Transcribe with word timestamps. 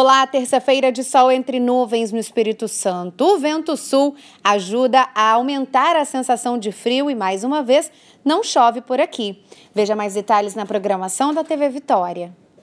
Olá, 0.00 0.24
terça-feira 0.28 0.92
de 0.92 1.02
sol 1.02 1.28
entre 1.28 1.58
nuvens 1.58 2.12
no 2.12 2.20
Espírito 2.20 2.68
Santo. 2.68 3.24
O 3.24 3.36
vento 3.36 3.76
sul 3.76 4.14
ajuda 4.44 5.08
a 5.12 5.32
aumentar 5.32 5.96
a 5.96 6.04
sensação 6.04 6.56
de 6.56 6.70
frio 6.70 7.10
e, 7.10 7.16
mais 7.16 7.42
uma 7.42 7.64
vez, 7.64 7.90
não 8.24 8.44
chove 8.44 8.80
por 8.80 9.00
aqui. 9.00 9.42
Veja 9.74 9.96
mais 9.96 10.14
detalhes 10.14 10.54
na 10.54 10.64
programação 10.64 11.34
da 11.34 11.42
TV 11.42 11.68
Vitória. 11.68 12.32